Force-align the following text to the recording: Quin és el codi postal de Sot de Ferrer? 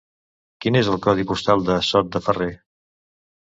Quin 0.65 0.77
és 0.79 0.89
el 0.93 0.97
codi 1.03 1.27
postal 1.33 1.63
de 1.69 1.77
Sot 1.91 2.11
de 2.17 2.25
Ferrer? 2.31 2.51